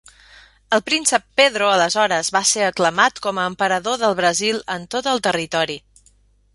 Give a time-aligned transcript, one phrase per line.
[0.77, 5.27] El Príncep Pedro, aleshores, va ser aclamat com a Emperador del Brasil en tot el
[5.31, 5.79] territori.